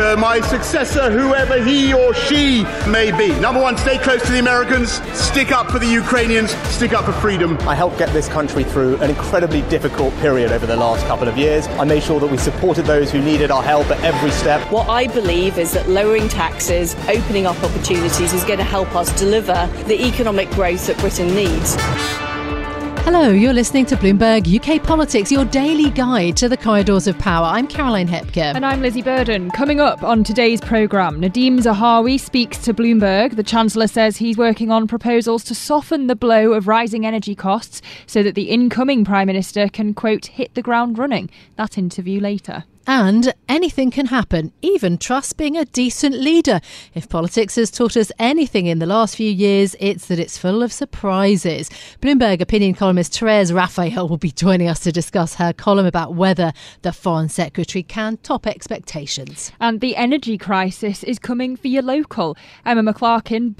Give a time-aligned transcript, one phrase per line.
[0.00, 3.38] to my successor, whoever he or she may be.
[3.38, 7.12] Number one, stay close to the Americans, stick up for the Ukrainians, stick up for
[7.12, 7.58] freedom.
[7.68, 11.36] I helped get this country through an incredibly difficult period over the last couple of
[11.36, 11.66] years.
[11.68, 14.60] I made sure that we supported those who needed our help at every step.
[14.72, 19.14] What I believe is that lowering taxes, opening up opportunities is going to help us
[19.18, 21.76] deliver the economic growth that Britain needs.
[23.02, 27.46] Hello, you're listening to Bloomberg UK Politics, your daily guide to the corridors of power.
[27.46, 28.54] I'm Caroline Hepker.
[28.54, 29.50] And I'm Lizzy Burden.
[29.50, 33.36] Coming up on today's programme, Nadhim Zahawi speaks to Bloomberg.
[33.36, 37.80] The Chancellor says he's working on proposals to soften the blow of rising energy costs
[38.06, 41.30] so that the incoming Prime Minister can, quote, hit the ground running.
[41.56, 42.64] That interview later.
[42.86, 46.60] And anything can happen, even Truss being a decent leader.
[46.94, 50.62] If politics has taught us anything in the last few years, it's that it's full
[50.62, 51.70] of surprises.
[52.00, 56.52] Bloomberg opinion columnist Therese Raphael will be joining us to discuss her column about whether
[56.82, 59.52] the Foreign Secretary can top expectations.
[59.60, 62.36] And the energy crisis is coming for your local.
[62.64, 63.54] Emma McClarkin,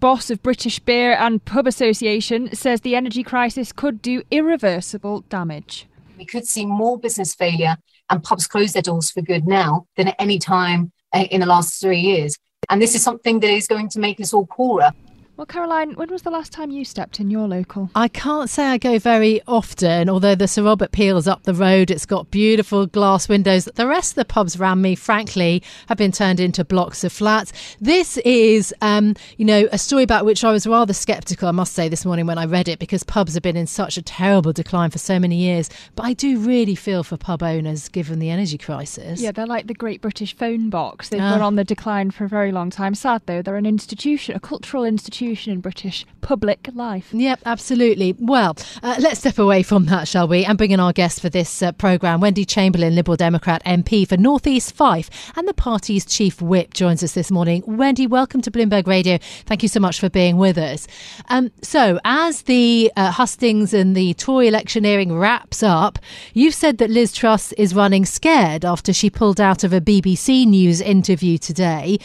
[0.00, 5.86] boss of British Beer and Pub Association, says the energy crisis could do irreversible damage.
[6.16, 7.76] We could see more business failure
[8.10, 11.46] and pubs close their doors for good now than at any time uh, in the
[11.46, 12.36] last three years.
[12.70, 14.92] And this is something that is going to make us all poorer.
[15.36, 17.90] Well, Caroline, when was the last time you stepped in your local?
[17.96, 21.90] I can't say I go very often, although the Sir Robert Peel's up the road.
[21.90, 23.64] It's got beautiful glass windows.
[23.64, 27.52] The rest of the pubs around me, frankly, have been turned into blocks of flats.
[27.80, 31.72] This is, um, you know, a story about which I was rather sceptical, I must
[31.72, 34.52] say, this morning when I read it, because pubs have been in such a terrible
[34.52, 35.68] decline for so many years.
[35.96, 39.20] But I do really feel for pub owners given the energy crisis.
[39.20, 41.08] Yeah, they're like the Great British Phone Box.
[41.08, 42.94] They've uh, been on the decline for a very long time.
[42.94, 47.08] Sad, though, they're an institution, a cultural institution institution in British public life.
[47.12, 48.14] Yep, absolutely.
[48.18, 51.28] Well, uh, let's step away from that, shall we, and bring in our guest for
[51.28, 52.20] this uh, programme.
[52.20, 57.02] Wendy Chamberlain, Liberal Democrat MP for North East Fife, and the party's chief whip joins
[57.02, 57.62] us this morning.
[57.66, 59.18] Wendy, welcome to Bloomberg Radio.
[59.46, 60.86] Thank you so much for being with us.
[61.28, 65.98] Um, so, as the uh, hustings and the Tory electioneering wraps up,
[66.32, 70.46] you've said that Liz Truss is running scared after she pulled out of a BBC
[70.46, 71.98] News interview today.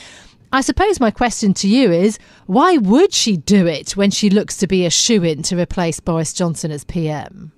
[0.52, 2.18] I suppose my question to you is
[2.48, 6.00] why would she do it when she looks to be a shoe in to replace
[6.00, 7.52] Boris Johnson as PM?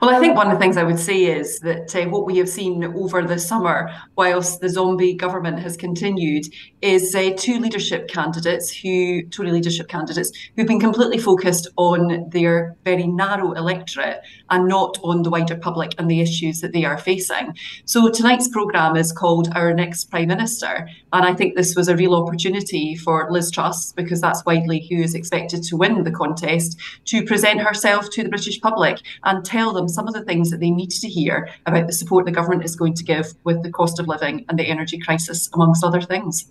[0.00, 2.38] Well, I think one of the things I would say is that uh, what we
[2.38, 6.46] have seen over the summer, whilst the zombie government has continued,
[6.80, 12.74] is uh, two leadership candidates who, Tory leadership candidates, who've been completely focused on their
[12.84, 16.98] very narrow electorate and not on the wider public and the issues that they are
[16.98, 17.56] facing.
[17.84, 20.88] So tonight's programme is called Our Next Prime Minister.
[21.12, 24.96] And I think this was a real opportunity for Liz Truss, because that's widely who
[25.00, 29.59] is expected to win the contest, to present herself to the British public and tell
[29.60, 32.32] tell them some of the things that they need to hear about the support the
[32.32, 35.84] government is going to give with the cost of living and the energy crisis, amongst
[35.84, 36.50] other things.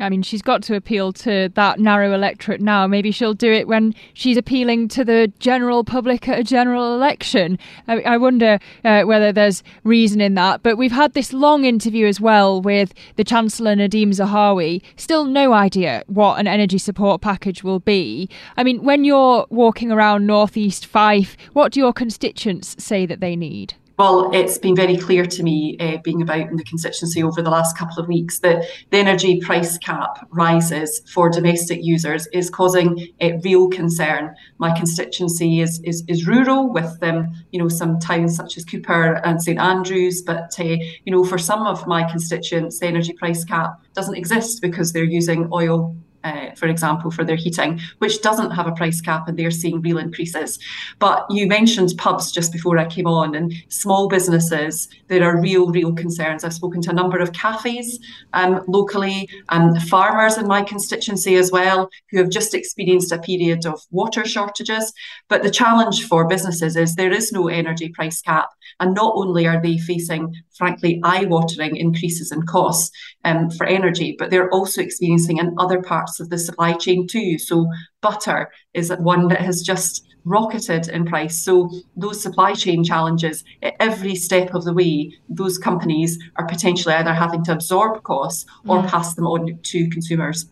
[0.00, 2.86] I mean, she's got to appeal to that narrow electorate now.
[2.86, 7.58] Maybe she'll do it when she's appealing to the general public at a general election.
[7.86, 10.64] I, I wonder uh, whether there's reason in that.
[10.64, 14.82] But we've had this long interview as well with the Chancellor Nadhim Zahawi.
[14.96, 18.28] Still no idea what an energy support package will be.
[18.56, 23.36] I mean, when you're walking around Northeast Fife, what do your constituents say that they
[23.36, 23.74] need?
[23.96, 27.50] Well, it's been very clear to me, uh, being about in the constituency over the
[27.50, 33.08] last couple of weeks, that the energy price cap rises for domestic users is causing
[33.20, 34.34] uh, real concern.
[34.58, 39.20] My constituency is is, is rural, with um, you know some towns such as Cupar
[39.24, 43.44] and St Andrews, but uh, you know for some of my constituents, the energy price
[43.44, 45.94] cap doesn't exist because they're using oil
[46.24, 49.80] uh, for example, for their heating, which doesn't have a price cap and they're seeing
[49.82, 50.58] real increases.
[50.98, 55.70] But you mentioned pubs just before I came on and small businesses, there are real,
[55.70, 56.42] real concerns.
[56.42, 58.00] I've spoken to a number of cafes
[58.32, 63.66] um, locally and farmers in my constituency as well, who have just experienced a period
[63.66, 64.92] of water shortages.
[65.28, 68.48] But the challenge for businesses is there is no energy price cap.
[68.80, 72.90] And not only are they facing, frankly, eye watering increases in costs
[73.24, 77.38] um, for energy, but they're also experiencing in other parts of the supply chain too.
[77.38, 77.66] So
[78.00, 81.36] butter is one that has just rocketed in price.
[81.36, 86.94] So those supply chain challenges at every step of the way, those companies are potentially
[86.94, 88.88] either having to absorb costs or mm.
[88.88, 90.46] pass them on to consumers.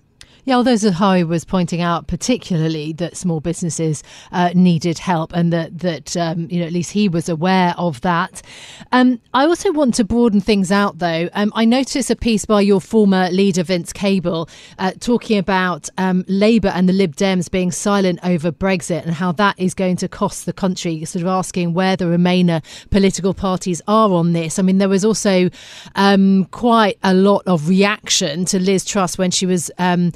[0.44, 4.03] Yeah, although Zahawi was pointing out particularly that small businesses
[4.33, 8.00] uh, needed help and that, that um, you know, at least he was aware of
[8.00, 8.43] that.
[8.91, 11.29] Um, I also want to broaden things out, though.
[11.35, 14.49] Um, I noticed a piece by your former leader, Vince Cable,
[14.81, 19.31] uh, talking about um, Labour and the Lib Dems being silent over Brexit and how
[19.31, 23.81] that is going to cost the country, sort of asking where the Remainer political parties
[23.87, 24.59] are on this.
[24.59, 25.50] I mean, there was also
[25.95, 30.11] um, quite a lot of reaction to Liz Truss when she was um,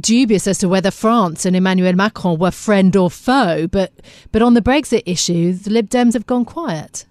[0.00, 3.66] dubious as to whether France and Emmanuel Macron were friend or foe.
[3.66, 3.92] But
[4.30, 7.06] but on the Brexit issue, the Lib Dems have gone quiet.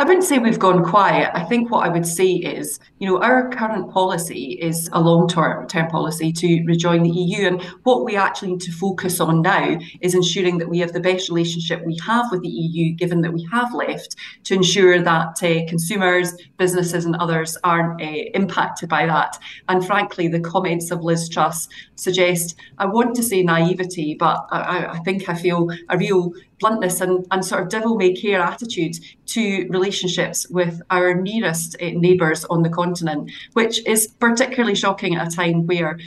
[0.00, 1.30] I wouldn't say we've gone quiet.
[1.34, 5.68] I think what I would say is, you know, our current policy is a long-term
[5.68, 7.46] term policy to rejoin the EU.
[7.46, 11.00] And what we actually need to focus on now is ensuring that we have the
[11.00, 15.42] best relationship we have with the EU, given that we have left, to ensure that
[15.42, 19.38] uh, consumers, businesses, and others aren't uh, impacted by that.
[19.68, 24.86] And frankly, the comments of Liz Truss suggest, I want to say naivety, but I,
[24.86, 28.96] I think I feel a real bluntness and, and sort of devil may care attitude
[29.26, 35.26] to relationships with our nearest uh, neighbours on the continent, which is particularly shocking at
[35.26, 35.98] a time where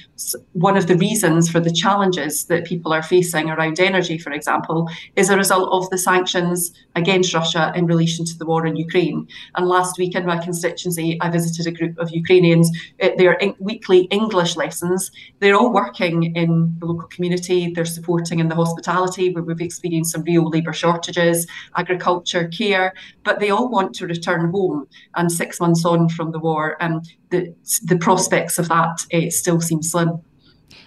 [0.53, 4.89] one of the reasons for the challenges that people are facing around energy, for example,
[5.15, 9.27] is a result of the sanctions against Russia in relation to the war in Ukraine.
[9.55, 12.69] And last week in my constituency, I visited a group of Ukrainians.
[13.01, 18.49] Uh, their weekly English lessons, they're all working in the local community, they're supporting in
[18.49, 22.93] the hospitality where we've experienced some real labour shortages, agriculture, care,
[23.23, 24.87] but they all want to return home.
[25.15, 27.53] And six months on from the war, um, the,
[27.83, 30.21] the prospects of that uh, still seem slim.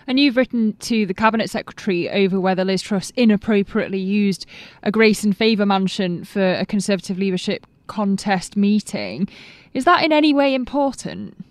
[0.06, 4.46] And you've written to the Cabinet Secretary over whether Liz Truss inappropriately used
[4.82, 9.28] a grace and favour mansion for a Conservative leadership contest meeting.
[9.74, 11.44] Is that in any way important?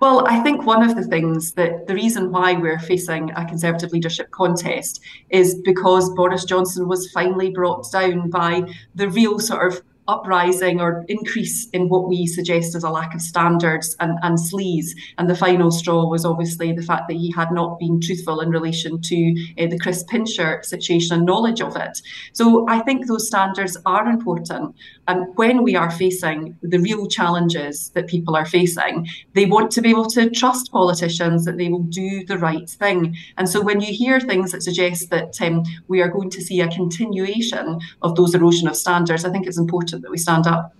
[0.00, 3.92] Well, I think one of the things that the reason why we're facing a Conservative
[3.92, 5.00] leadership contest
[5.30, 8.64] is because Boris Johnson was finally brought down by
[8.94, 13.22] the real sort of uprising or increase in what we suggest as a lack of
[13.22, 14.90] standards and, and sleaze.
[15.18, 18.50] And the final straw was obviously the fact that he had not been truthful in
[18.50, 22.00] relation to uh, the Chris Pincher situation and knowledge of it.
[22.32, 24.74] So I think those standards are important.
[25.08, 29.82] And when we are facing the real challenges that people are facing, they want to
[29.82, 33.16] be able to trust politicians that they will do the right thing.
[33.36, 36.60] And so when you hear things that suggest that um, we are going to see
[36.60, 40.46] a continuation of those erosion of standards, I think it's important important that we stand
[40.46, 40.74] up.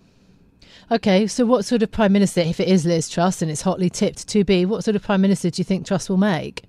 [0.90, 3.88] Okay, so what sort of prime minister, if it is Liz Truss and it's hotly
[3.88, 6.64] tipped to be, what sort of prime minister do you think Truss will make?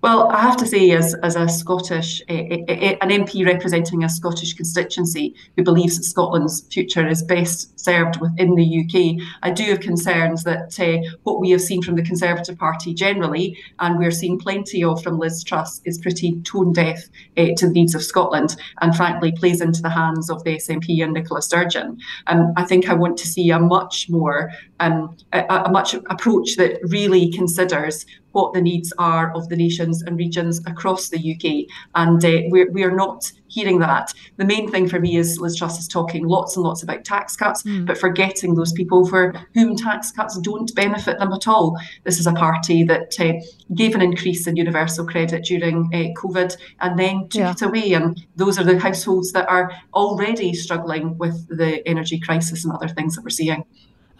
[0.00, 4.08] Well, I have to say, as, as a Scottish, a, a, an MP representing a
[4.08, 9.64] Scottish constituency who believes that Scotland's future is best served within the UK, I do
[9.64, 14.12] have concerns that uh, what we have seen from the Conservative Party generally, and we're
[14.12, 17.02] seeing plenty of from Liz Truss, is pretty tone deaf
[17.36, 21.02] uh, to the needs of Scotland, and frankly plays into the hands of the SNP
[21.02, 21.98] and Nicola Sturgeon.
[22.28, 26.56] Um, I think I want to see a much more, um, a, a much approach
[26.56, 31.66] that really considers what the needs are of the nations and regions across the UK.
[31.94, 34.12] And uh, we're, we're not hearing that.
[34.36, 37.34] The main thing for me is Liz Truss is talking lots and lots about tax
[37.34, 37.86] cuts, mm.
[37.86, 41.76] but forgetting those people for whom tax cuts don't benefit them at all.
[42.04, 43.32] This is a party that uh,
[43.74, 47.52] gave an increase in universal credit during uh, COVID and then took yeah.
[47.52, 47.92] it away.
[47.94, 52.88] And those are the households that are already struggling with the energy crisis and other
[52.88, 53.64] things that we're seeing.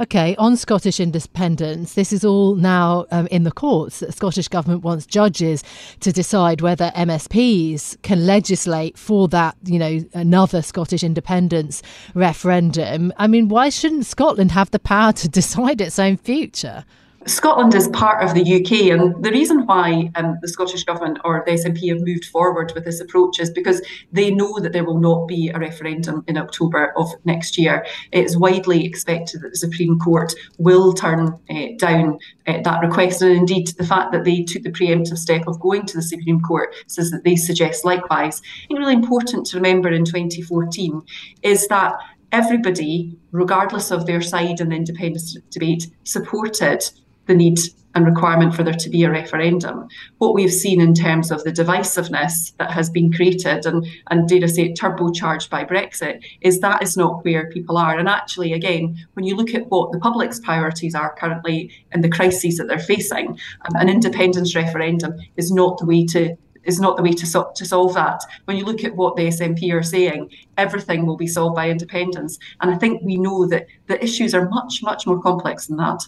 [0.01, 3.99] Okay, on Scottish independence, this is all now um, in the courts.
[3.99, 5.65] The Scottish Government wants judges
[5.99, 11.83] to decide whether MSPs can legislate for that, you know, another Scottish independence
[12.15, 13.13] referendum.
[13.17, 16.85] I mean, why shouldn't Scotland have the power to decide its own future?
[17.29, 21.43] Scotland is part of the UK, and the reason why um, the Scottish Government or
[21.45, 24.99] the SNP have moved forward with this approach is because they know that there will
[24.99, 27.85] not be a referendum in October of next year.
[28.13, 33.33] It's widely expected that the Supreme Court will turn uh, down uh, that request, and
[33.33, 36.75] indeed, the fact that they took the preemptive step of going to the Supreme Court
[36.87, 38.41] says that they suggest likewise.
[38.41, 41.03] I think really important to remember in 2014
[41.43, 41.93] is that
[42.33, 46.83] everybody, regardless of their side in the independence debate, supported
[47.29, 47.59] the need
[47.95, 49.89] and requirement for there to be a referendum.
[50.19, 54.45] What we've seen in terms of the divisiveness that has been created and, and dare
[54.45, 57.99] I say, turbocharged by Brexit is that is not where people are.
[57.99, 62.09] And actually, again, when you look at what the public's priorities are currently and the
[62.09, 66.99] crises that they're facing, um, an independence referendum is not the way to is not
[66.99, 68.21] the way to, so- to solve that.
[68.45, 72.39] When you look at what the SNP are saying, everything will be solved by independence.
[72.61, 76.07] And I think we know that the issues are much, much more complex than that.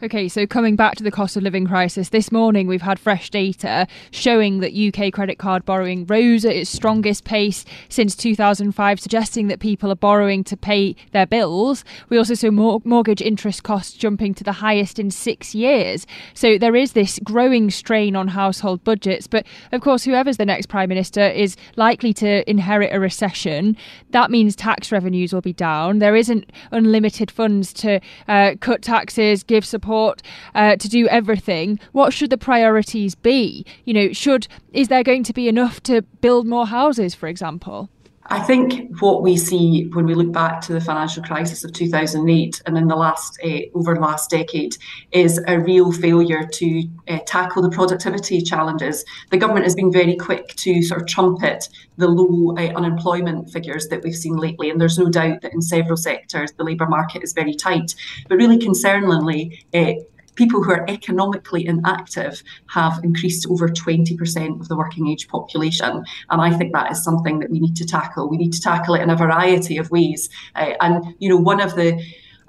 [0.00, 3.30] Okay, so coming back to the cost of living crisis, this morning we've had fresh
[3.30, 9.48] data showing that UK credit card borrowing rose at its strongest pace since 2005, suggesting
[9.48, 11.84] that people are borrowing to pay their bills.
[12.10, 16.06] We also saw mor- mortgage interest costs jumping to the highest in six years.
[16.32, 19.26] So there is this growing strain on household budgets.
[19.26, 23.76] But of course, whoever's the next Prime Minister is likely to inherit a recession.
[24.10, 25.98] That means tax revenues will be down.
[25.98, 30.22] There isn't unlimited funds to uh, cut taxes, give support support
[30.54, 33.64] uh, to do everything, what should the priorities be?
[33.86, 37.88] You know, should is there going to be enough to build more houses, for example?
[38.30, 42.62] I think what we see when we look back to the financial crisis of 2008
[42.66, 44.76] and in the last uh, over the last decade
[45.12, 49.02] is a real failure to uh, tackle the productivity challenges.
[49.30, 53.88] The government has been very quick to sort of trumpet the low uh, unemployment figures
[53.88, 57.22] that we've seen lately, and there's no doubt that in several sectors the labour market
[57.22, 57.94] is very tight.
[58.28, 59.64] But really concerningly,
[60.38, 66.04] people who are economically inactive have increased over 20% of the working age population.
[66.30, 68.30] And I think that is something that we need to tackle.
[68.30, 70.30] We need to tackle it in a variety of ways.
[70.54, 72.00] Uh, and, you know, one of the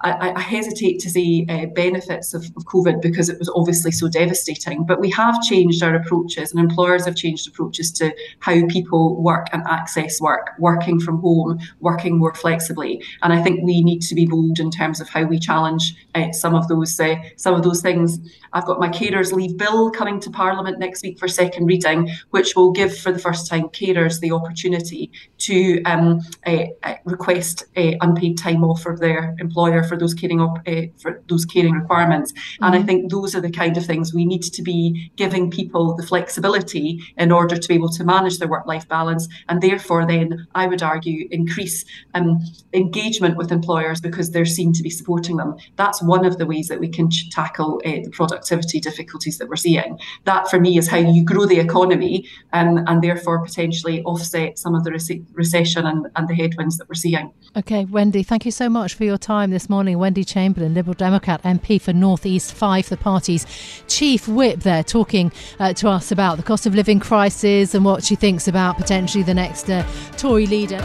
[0.02, 4.08] I, I hesitate to say uh, benefits of, of, COVID because it was obviously so
[4.08, 9.20] devastating, but we have changed our approaches and employers have changed approaches to how people
[9.20, 13.02] work and access work, working from home, working more flexibly.
[13.22, 16.32] And I think we need to be bold in terms of how we challenge uh,
[16.32, 18.18] some of those uh, some of those things.
[18.52, 22.56] I've got my carers leave bill coming to Parliament next week for second reading, which
[22.56, 27.92] will give for the first time carers the opportunity to um, uh, uh, request uh,
[28.00, 32.32] unpaid time off for their employer for those caring up uh, for those caring requirements.
[32.32, 32.64] Mm-hmm.
[32.64, 32.86] And I mm-hmm.
[32.86, 36.86] think those are the kind of things we need to be giving people the flexibility
[37.18, 40.82] in order to be able to manage their work-life balance, and therefore, then I would
[40.82, 42.28] argue increase um,
[42.72, 45.56] engagement with employers because they're seen to be supporting them.
[45.76, 49.48] That's one of the ways that we can ch- tackle uh, the productivity difficulties that
[49.48, 49.98] we're seeing.
[50.24, 54.74] That, for me, is how you grow the economy um, and therefore potentially offset some
[54.74, 57.32] of the rec- recession and, and the headwinds that we're seeing.
[57.56, 60.92] Okay, Wendy, thank you so much for your time this morning morning, Wendy Chamberlain, Liberal
[60.92, 63.46] Democrat MP for North East Fife, the party's
[63.88, 68.04] chief whip there, talking uh, to us about the cost of living crisis and what
[68.04, 69.82] she thinks about potentially the next uh,
[70.18, 70.80] Tory leader.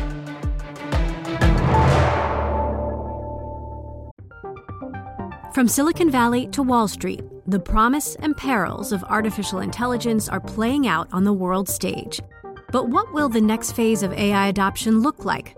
[5.54, 10.88] From Silicon Valley to Wall Street, the promise and perils of artificial intelligence are playing
[10.88, 12.22] out on the world stage.
[12.72, 15.58] But what will the next phase of AI adoption look like?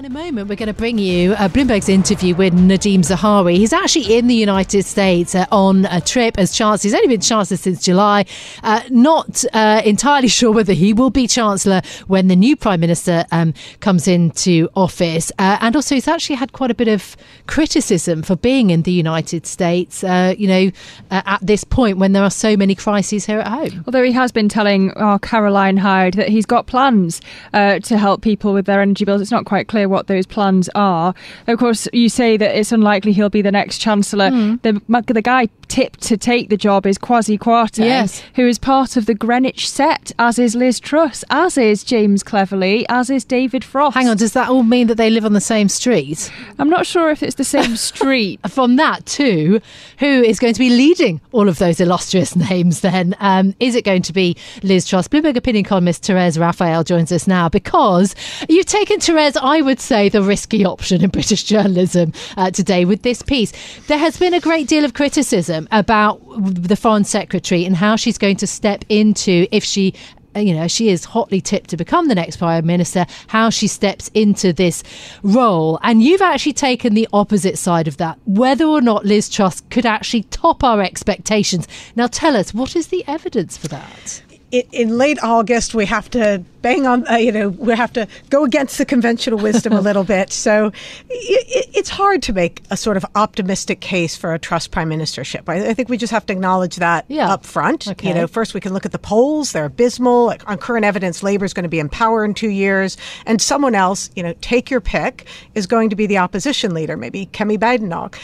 [0.00, 3.56] slash a moment, we're going to bring you uh, Bloomberg's interview with Nadhim Zahawi.
[3.56, 6.88] He's actually in the United States uh, on a trip as Chancellor.
[6.88, 8.24] He's only been Chancellor since July.
[8.62, 13.24] Uh, not uh, entirely sure whether he will be Chancellor when the new Prime Minister
[13.30, 15.32] um, comes into office.
[15.38, 17.16] Uh, and also, he's actually had quite a bit of
[17.46, 20.70] criticism for being in the United States, uh, you know,
[21.10, 23.84] at this point when there are so many crises here at home.
[23.86, 27.20] Although he has been telling our Caroline Hyde that he's got plans
[27.52, 29.20] to help people with their energy bills.
[29.20, 31.14] It's not quite clear what those plans are.
[31.46, 34.30] Of course, you say that it's unlikely he'll be the next chancellor.
[34.30, 34.62] Mm.
[34.62, 38.22] The the guy tipped to take the job is Kwasi Kwarteng, yes.
[38.34, 42.84] who is part of the Greenwich set, as is Liz Truss, as is James Cleverly,
[42.88, 43.96] as is David Frost.
[43.96, 46.30] Hang on, does that all mean that they live on the same street?
[46.58, 48.40] I'm not sure if it's the same street.
[48.50, 49.60] From that too,
[50.00, 53.14] who is going to be leading all of those illustrious names then?
[53.20, 55.06] Um, is it going to be Liz Truss?
[55.06, 58.16] Bloomberg opinion columnist Therese Raphael joins us now because
[58.48, 63.02] you've taken Therese, I would say, the risky option in British journalism uh, today with
[63.02, 63.52] this piece.
[63.86, 68.18] There has been a great deal of criticism about the Foreign Secretary and how she's
[68.18, 69.94] going to step into if she
[70.36, 73.66] uh, you know, she is hotly tipped to become the next prime minister, how she
[73.66, 74.82] steps into this
[75.24, 75.78] role.
[75.82, 79.86] And you've actually taken the opposite side of that, whether or not Liz Truss could
[79.86, 81.66] actually top our expectations.
[81.96, 84.22] Now, tell us, what is the evidence for that?
[84.50, 88.44] In late August, we have to bang on, uh, you know, we have to go
[88.44, 90.32] against the conventional wisdom a little bit.
[90.32, 90.72] So
[91.08, 95.48] it, it's hard to make a sort of optimistic case for a Truss prime ministership.
[95.48, 97.32] I, I think we just have to acknowledge that yeah.
[97.32, 97.88] up front.
[97.88, 98.08] Okay.
[98.08, 100.26] You know, first we can look at the polls; they're abysmal.
[100.26, 103.40] Like, on current evidence, Labour is going to be in power in two years, and
[103.40, 107.26] someone else, you know, take your pick, is going to be the opposition leader, maybe
[107.26, 108.18] Kemi Badenoch.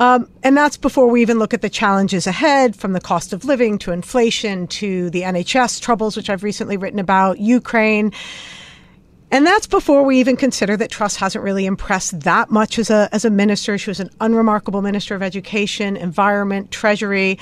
[0.00, 3.44] Um, and that's before we even look at the challenges ahead from the cost of
[3.44, 8.12] living to inflation to the NHS troubles, which I've recently written about, Ukraine.
[9.30, 13.08] And that's before we even consider that Truss hasn't really impressed that much as a,
[13.12, 13.78] as a minister.
[13.78, 17.38] She was an unremarkable minister of education, environment, treasury.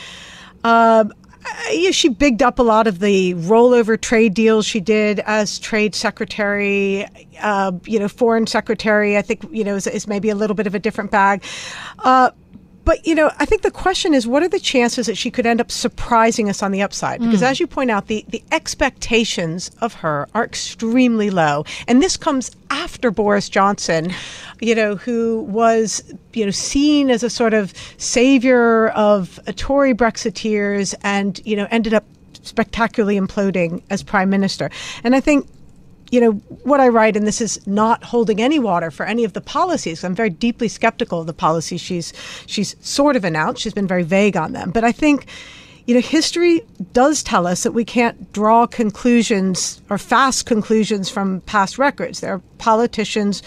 [1.70, 5.94] Yeah, she bigged up a lot of the rollover trade deals she did as trade
[5.94, 7.06] secretary,
[7.40, 9.16] uh, you know, foreign secretary.
[9.16, 11.42] I think, you know, is, is maybe a little bit of a different bag.
[11.98, 12.30] Uh,
[12.84, 15.46] but, you know, I think the question is what are the chances that she could
[15.46, 17.20] end up surprising us on the upside?
[17.20, 17.46] Because mm.
[17.46, 21.64] as you point out, the, the expectations of her are extremely low.
[21.86, 24.12] And this comes after Boris Johnson,
[24.60, 30.94] you know, who was, you know, seen as a sort of savior of Tory Brexiteers
[31.02, 32.04] and, you know, ended up
[32.42, 34.70] spectacularly imploding as prime minister.
[35.04, 35.48] And I think
[36.12, 39.32] you know, what I write, and this is not holding any water for any of
[39.32, 40.04] the policies.
[40.04, 42.12] I'm very deeply skeptical of the policies she's
[42.46, 43.62] she's sort of announced.
[43.62, 45.26] She's been very vague on them, but I think.
[45.84, 51.40] You know, history does tell us that we can't draw conclusions or fast conclusions from
[51.40, 52.20] past records.
[52.20, 53.42] There are politicians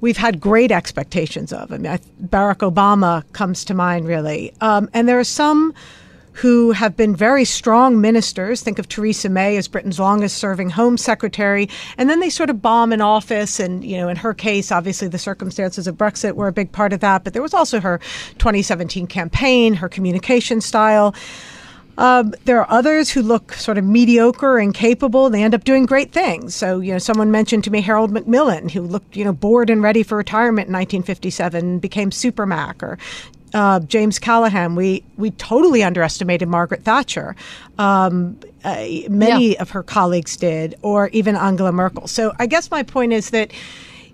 [0.00, 1.70] we've had great expectations of.
[1.70, 4.54] I mean, Barack Obama comes to mind, really.
[4.62, 5.74] Um, and there are some
[6.36, 8.60] who have been very strong ministers.
[8.60, 11.66] Think of Theresa May as Britain's longest serving Home Secretary.
[11.96, 13.58] And then they sort of bomb in office.
[13.58, 16.92] And, you know, in her case, obviously the circumstances of Brexit were a big part
[16.92, 17.24] of that.
[17.24, 18.00] But there was also her
[18.36, 21.14] 2017 campaign, her communication style.
[21.98, 25.30] Um, there are others who look sort of mediocre and capable.
[25.30, 26.54] They end up doing great things.
[26.54, 29.82] So, you know, someone mentioned to me Harold Macmillan, who looked, you know, bored and
[29.82, 32.98] ready for retirement in 1957 and became Super Mac, or
[33.56, 37.34] uh, James Callaghan, we we totally underestimated Margaret Thatcher.
[37.78, 39.62] Um, uh, many yeah.
[39.62, 42.06] of her colleagues did, or even Angela Merkel.
[42.06, 43.52] So I guess my point is that.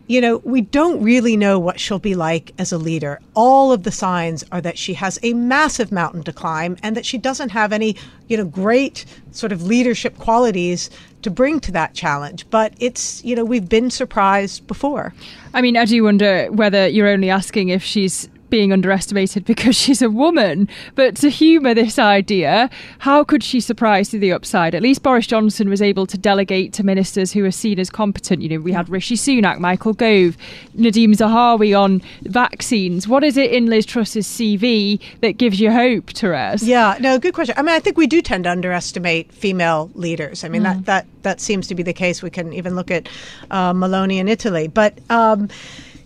[0.09, 3.21] You know, we don't really know what she'll be like as a leader.
[3.35, 7.07] All of the signs are that she has a massive mountain to climb and that
[7.07, 10.91] she doesn't have any, you know, great sort of leadership qualities
[11.23, 12.45] to bring to that challenge.
[12.51, 15.15] But it's, you know, we've been surprised before.
[15.55, 20.03] I mean, I do wonder whether you're only asking if she's being underestimated because she's
[20.03, 20.69] a woman.
[20.95, 24.75] But to humour this idea, how could she surprise to the upside?
[24.75, 28.43] At least Boris Johnson was able to delegate to ministers who are seen as competent.
[28.43, 30.37] You know, we had Rishi Sunak, Michael Gove,
[30.77, 33.09] Nadhim Zahawi on vaccines.
[33.09, 36.63] What is it in Liz Truss's CV that gives you hope, Therese?
[36.63, 37.55] Yeah, no, good question.
[37.57, 40.45] I mean, I think we do tend to underestimate female leaders.
[40.45, 40.65] I mean, mm.
[40.65, 42.23] that, that, that seems to be the case.
[42.23, 43.09] We can even look at
[43.51, 44.69] uh, Meloni in Italy.
[44.69, 45.49] But, um,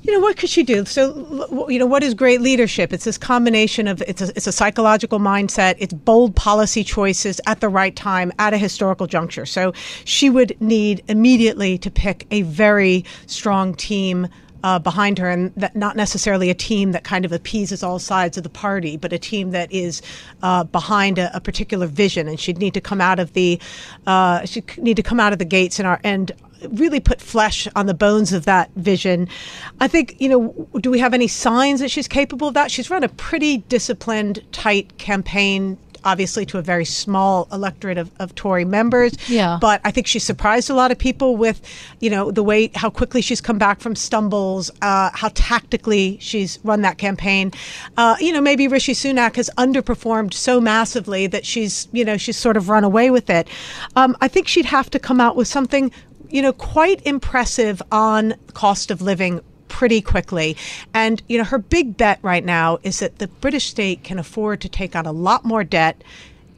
[0.07, 0.85] you know what could she do?
[0.85, 2.93] So you know what is great leadership?
[2.93, 5.75] It's this combination of it's a, it's a psychological mindset.
[5.79, 9.47] It's bold policy choices at the right time at a historical juncture.
[9.47, 9.73] So
[10.05, 14.29] she would need immediately to pick a very strong team
[14.67, 18.37] uh, behind her, and that not necessarily a team that kind of appeases all sides
[18.37, 20.03] of the party, but a team that is
[20.43, 22.27] uh, behind a, a, particular vision.
[22.27, 23.61] And she'd need to come out of the
[24.09, 26.33] uh, she'd need to come out of the gates and our and
[26.71, 29.29] really put flesh on the bones of that vision.
[29.79, 32.73] I think, you know, do we have any signs that she's capable of that?
[32.73, 38.35] She's run a pretty disciplined, tight campaign obviously to a very small electorate of, of
[38.35, 39.13] Tory members.
[39.29, 39.59] Yeah.
[39.61, 41.61] But I think she surprised a lot of people with,
[42.01, 46.59] you know, the way how quickly she's come back from stumbles, uh, how tactically she's
[46.65, 47.53] run that campaign.
[47.97, 52.37] Uh, you know, maybe Rishi Sunak has underperformed so massively that she's, you know, she's
[52.37, 53.49] sort of run away with it.
[53.97, 55.91] Um, I think she'd have to come out with something
[56.29, 60.57] you know, quite impressive on cost of living pretty quickly.
[60.95, 64.61] And, you know, her big bet right now is that the British state can afford
[64.63, 66.03] to take on a lot more debt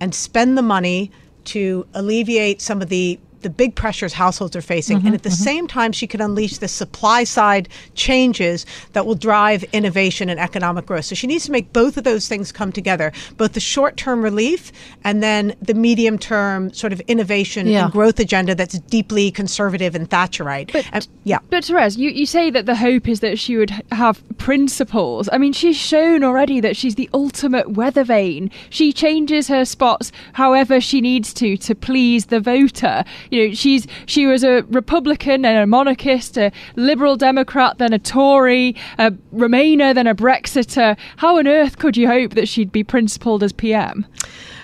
[0.01, 1.11] and spend the money
[1.45, 4.99] to alleviate some of the the big pressures households are facing.
[4.99, 5.45] Mm-hmm, and at the mm-hmm.
[5.45, 10.87] same time, she can unleash the supply side changes that will drive innovation and economic
[10.87, 11.07] growth.
[11.07, 14.23] So she needs to make both of those things come together both the short term
[14.23, 14.73] relief
[15.05, 17.85] and then the medium term sort of innovation yeah.
[17.85, 20.73] and growth agenda that's deeply conservative and Thatcherite.
[20.73, 21.39] But, and, yeah.
[21.51, 25.29] But Therese, you, you say that the hope is that she would have principles.
[25.33, 28.51] I mean, she's shown already that she's the ultimate weather vane.
[28.71, 33.87] She changes her spots however she needs to to please the voter you know, she's
[34.07, 39.95] she was a Republican and a monarchist, a Liberal Democrat, then a Tory, a Remainer,
[39.95, 40.97] then a Brexiter.
[41.17, 44.07] How on earth could you hope that she'd be principled as PM?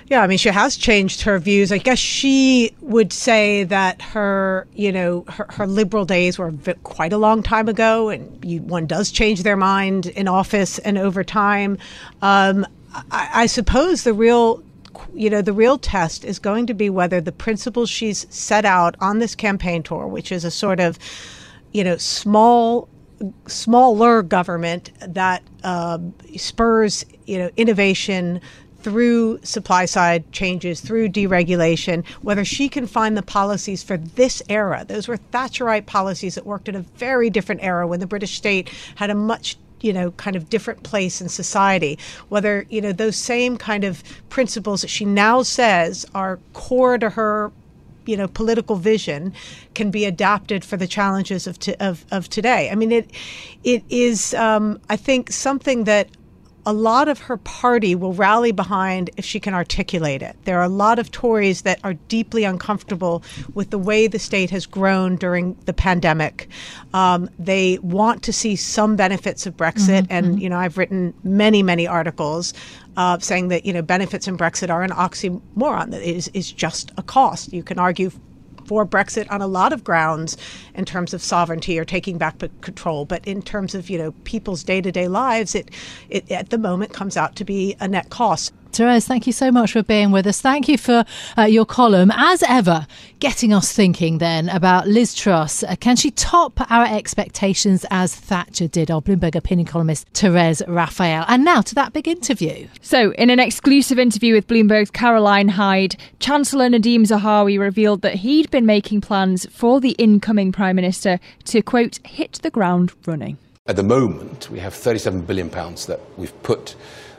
[0.09, 1.73] Yeah, I mean, she has changed her views.
[1.73, 7.15] I guess she would say that her, you know, her, her liberal days were quite
[7.15, 11.25] a long time ago, and you, one does change their mind in office and over
[11.25, 11.79] time.
[12.21, 12.67] Um,
[13.11, 14.63] I, I suppose the real
[15.15, 18.97] you know, the real test is going to be whether the principles she's set out
[19.01, 20.99] on this campaign tour, which is a sort of,
[21.73, 22.89] you know, small
[23.47, 25.99] smaller government that uh,
[26.37, 28.41] spurs you know innovation
[28.85, 34.85] through supply side changes, through deregulation, whether she can find the policies for this era.
[34.87, 38.69] Those were Thatcherite policies that worked in a very different era when the British state
[38.97, 41.99] had a much you know, kind of different place in society.
[42.29, 47.11] Whether, you know, those same kind of principles that she now says are core to
[47.11, 47.53] her
[48.07, 49.33] you know political vision
[49.75, 52.71] can be adapted for the challenges of, to, of, of today.
[52.71, 53.11] I mean, it
[53.63, 56.09] it is um, I think something that
[56.67, 60.37] a lot of her party will rally behind if she can articulate it.
[60.45, 63.23] There are a lot of Tories that are deeply uncomfortable
[63.55, 66.49] with the way the state has grown during the pandemic.
[66.93, 70.13] Um, they want to see some benefits of Brexit, mm-hmm.
[70.13, 70.39] and mm-hmm.
[70.39, 72.55] you know I've written many, many articles
[72.97, 75.91] uh, saying that you know benefits in Brexit are an oxymoron.
[75.91, 77.53] That is is just a cost.
[77.53, 78.11] You can argue
[78.67, 80.37] for Brexit on a lot of grounds
[80.75, 83.05] in terms of sovereignty or taking back control.
[83.05, 85.71] But in terms of you know people's day to day lives, it,
[86.09, 88.53] it at the moment comes out to be a net cost.
[88.75, 90.41] Therese, thank you so much for being with us.
[90.41, 91.05] Thank you for
[91.39, 92.11] uh, your column.
[92.11, 92.87] As ever,
[93.21, 95.63] getting us thinking then about Liz Truss.
[95.63, 98.91] Uh, can she top our expectations as Thatcher did?
[98.91, 101.25] Our Bloomberg opinion columnist Therese Raphael.
[101.29, 102.67] And now to that big interview.
[102.81, 108.51] So, in an exclusive interview with Bloomberg's Caroline Hyde, Chancellor Nadhim Zahawi revealed that he'd
[108.51, 113.39] been making plans for the incoming Prime Minister to, quote, hit the ground running.
[113.67, 116.75] At the moment, we have £37 billion that we've put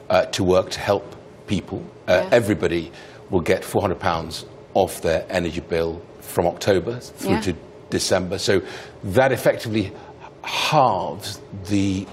[0.09, 1.14] uh, to work to help
[1.47, 1.83] people.
[2.07, 2.29] Uh, yeah.
[2.31, 2.91] Everybody
[3.29, 7.41] will get £400 off their energy bill from October through yeah.
[7.41, 7.55] to
[7.89, 8.37] December.
[8.37, 8.61] So
[9.03, 9.91] that effectively
[10.43, 12.05] halves the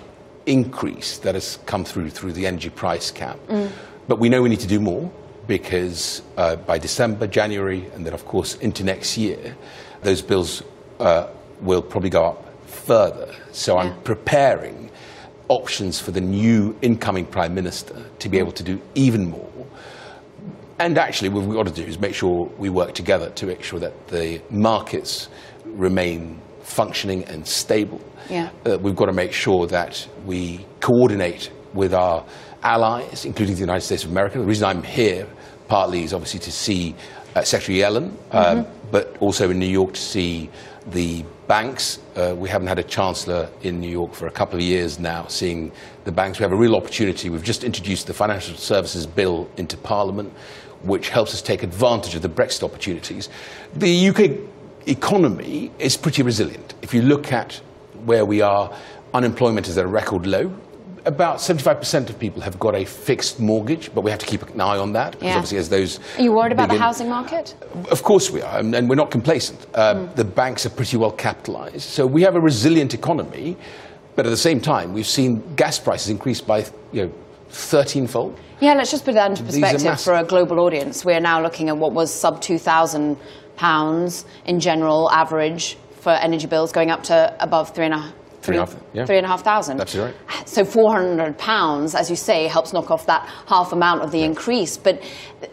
[0.47, 3.38] increase that has come through through the energy price cap.
[3.49, 3.71] Mm.
[4.09, 5.11] But we know we need to do more
[5.47, 9.57] because uh, by December, January, and then of course into next year,
[10.03, 10.62] those bills
[11.01, 11.29] uh,
[11.61, 13.33] will probably go up further.
[13.53, 13.83] So yeah.
[13.83, 14.90] I'm preparing
[15.52, 19.66] options for the new incoming Prime Minister to be able to do even more.
[20.78, 23.62] And actually, what we've got to do is make sure we work together to make
[23.62, 25.28] sure that the markets
[25.66, 28.00] remain functioning and stable.
[28.30, 28.48] Yeah.
[28.64, 32.24] Uh, we've got to make sure that we coordinate with our
[32.62, 34.38] allies, including the United States of America.
[34.38, 35.26] The reason I'm here
[35.68, 36.94] partly is obviously to see
[37.36, 38.90] uh, Secretary Yellen, um, mm-hmm.
[38.90, 40.50] but also in New York to see
[40.86, 41.98] the banks.
[42.16, 45.26] Uh, we haven't had a chancellor in New York for a couple of years now,
[45.26, 45.70] seeing
[46.04, 46.38] the banks.
[46.38, 47.28] We have a real opportunity.
[47.28, 50.32] We've just introduced the Financial Services Bill into Parliament,
[50.82, 53.28] which helps us take advantage of the Brexit opportunities.
[53.74, 54.30] The UK
[54.86, 56.72] economy is pretty resilient.
[56.80, 57.60] If you look at
[58.06, 58.74] where we are,
[59.12, 60.50] unemployment is at a record low
[61.04, 64.60] about 75% of people have got a fixed mortgage, but we have to keep an
[64.60, 65.12] eye on that.
[65.12, 65.34] Because yeah.
[65.34, 66.00] obviously, as those.
[66.16, 67.54] Are you worried about the housing market?
[67.90, 69.66] Of course we are, and, we're not complacent.
[69.74, 70.14] Uh, mm.
[70.14, 71.82] The banks are pretty well capitalized.
[71.82, 73.56] So we have a resilient economy.
[74.14, 77.12] But at the same time, we've seen gas prices increase by you know
[77.48, 78.38] 13 fold.
[78.60, 81.04] Yeah, let's just put that into perspective for a global audience.
[81.04, 83.16] We're now looking at what was sub 2,000
[83.56, 88.12] pounds in general average for energy bills, going up to above three and a
[88.42, 89.07] Three and a half, yeah.
[89.07, 89.81] Three and a half thousand.
[89.81, 90.48] Absolutely right.
[90.48, 94.18] So four hundred pounds, as you say, helps knock off that half amount of the
[94.18, 94.26] yeah.
[94.26, 94.76] increase.
[94.76, 95.02] But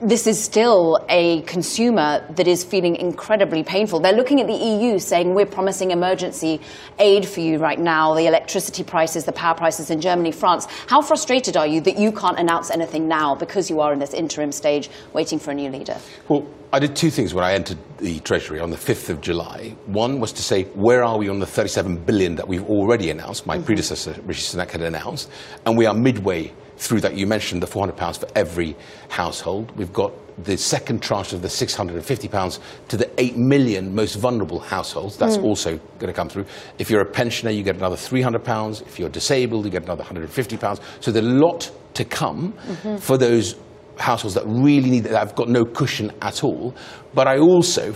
[0.02, 4.00] this is still a consumer that is feeling incredibly painful.
[4.00, 6.62] They're looking at the EU saying we're promising emergency
[7.00, 8.14] aid for you right now.
[8.14, 10.68] The electricity prices, the power prices in Germany, France.
[10.88, 14.14] How frustrated are you that you can't announce anything now because you are in this
[14.14, 15.98] interim stage waiting for a new leader?
[16.28, 19.76] Well, I did two things when I entered the Treasury on the 5th of July.
[19.88, 23.29] One was to say, where are we on the 37 billion that we've already announced,
[23.46, 23.66] my mm-hmm.
[23.66, 25.30] predecessor, Rishi Sunak, had announced,
[25.66, 27.16] and we are midway through that.
[27.16, 28.76] You mentioned the £400 for every
[29.10, 29.76] household.
[29.78, 30.14] We've got
[30.44, 35.18] the second tranche of the £650 to the 8 million most vulnerable households.
[35.18, 35.44] That's mm.
[35.44, 36.46] also going to come through.
[36.78, 38.82] If you're a pensioner, you get another £300.
[38.84, 40.80] If you're disabled, you get another £150.
[41.02, 42.98] So there's a lot to come mm-hmm.
[42.98, 43.56] for those
[43.98, 46.74] households that really need that have got no cushion at all.
[47.14, 47.94] But I also,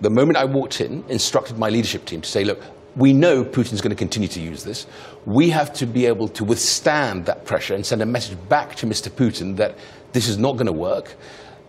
[0.00, 2.62] the moment I walked in, instructed my leadership team to say, look,
[2.96, 4.86] we know Putin's going to continue to use this.
[5.24, 8.86] We have to be able to withstand that pressure and send a message back to
[8.86, 9.08] Mr.
[9.08, 9.76] Putin that
[10.12, 11.16] this is not going to work.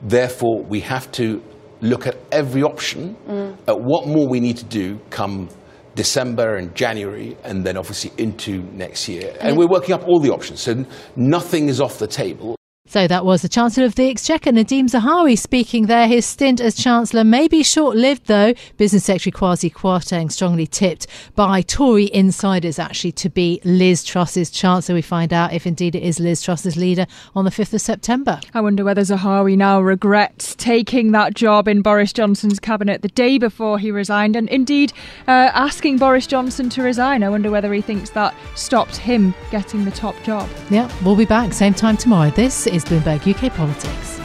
[0.01, 1.41] Therefore, we have to
[1.81, 3.57] look at every option, mm.
[3.67, 5.49] at what more we need to do come
[5.95, 9.35] December and January, and then obviously into next year.
[9.39, 10.59] And we're working up all the options.
[10.59, 12.55] So nothing is off the table.
[12.85, 16.05] So that was the Chancellor of the Exchequer, Nadhim Zahawi, speaking there.
[16.05, 18.53] His stint as Chancellor may be short lived, though.
[18.75, 24.95] Business Secretary Kwasi Kwarteng strongly tipped by Tory insiders actually to be Liz Truss's Chancellor.
[24.95, 28.41] We find out if indeed it is Liz Truss's leader on the 5th of September.
[28.53, 33.37] I wonder whether Zahawi now regrets taking that job in Boris Johnson's cabinet the day
[33.37, 34.91] before he resigned and indeed
[35.29, 37.23] uh, asking Boris Johnson to resign.
[37.23, 40.49] I wonder whether he thinks that stopped him getting the top job.
[40.69, 42.29] Yeah, we'll be back same time tomorrow.
[42.29, 44.19] This is Bloomberg UK Politics.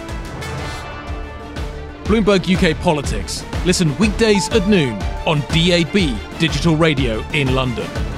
[2.05, 3.45] Bloomberg UK Politics.
[3.67, 4.95] Listen weekdays at noon
[5.27, 8.18] on DAB Digital Radio in London.